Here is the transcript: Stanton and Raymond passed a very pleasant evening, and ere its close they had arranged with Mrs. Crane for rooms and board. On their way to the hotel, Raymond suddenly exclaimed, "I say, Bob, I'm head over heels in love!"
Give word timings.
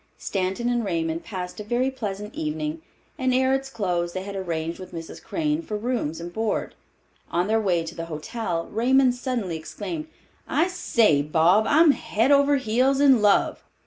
Stanton 0.17 0.67
and 0.67 0.83
Raymond 0.83 1.23
passed 1.23 1.59
a 1.59 1.63
very 1.63 1.91
pleasant 1.91 2.33
evening, 2.33 2.81
and 3.19 3.31
ere 3.35 3.53
its 3.53 3.69
close 3.69 4.13
they 4.13 4.23
had 4.23 4.35
arranged 4.35 4.79
with 4.79 4.93
Mrs. 4.95 5.23
Crane 5.23 5.61
for 5.61 5.77
rooms 5.77 6.19
and 6.19 6.33
board. 6.33 6.73
On 7.29 7.45
their 7.45 7.61
way 7.61 7.83
to 7.83 7.93
the 7.93 8.05
hotel, 8.05 8.65
Raymond 8.71 9.13
suddenly 9.13 9.57
exclaimed, 9.57 10.07
"I 10.47 10.69
say, 10.69 11.21
Bob, 11.21 11.65
I'm 11.67 11.91
head 11.91 12.31
over 12.31 12.55
heels 12.55 12.99
in 12.99 13.21
love!" 13.21 13.61